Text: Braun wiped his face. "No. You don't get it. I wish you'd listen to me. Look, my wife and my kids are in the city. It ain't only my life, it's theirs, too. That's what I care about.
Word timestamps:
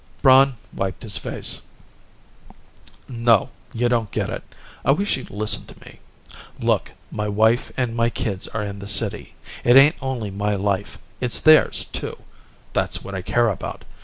Braun 0.23 0.57
wiped 0.73 1.03
his 1.03 1.19
face. 1.19 1.61
"No. 3.07 3.49
You 3.71 3.87
don't 3.87 4.09
get 4.09 4.31
it. 4.31 4.41
I 4.83 4.89
wish 4.89 5.15
you'd 5.15 5.29
listen 5.29 5.67
to 5.67 5.79
me. 5.81 5.99
Look, 6.59 6.93
my 7.11 7.27
wife 7.29 7.71
and 7.77 7.95
my 7.95 8.09
kids 8.09 8.47
are 8.47 8.63
in 8.63 8.79
the 8.79 8.87
city. 8.87 9.35
It 9.63 9.75
ain't 9.77 9.97
only 10.01 10.31
my 10.31 10.55
life, 10.55 10.97
it's 11.19 11.37
theirs, 11.39 11.85
too. 11.85 12.17
That's 12.73 13.03
what 13.03 13.13
I 13.13 13.21
care 13.21 13.49
about. 13.49 13.85